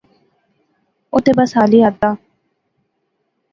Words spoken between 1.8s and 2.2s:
ہتھ دا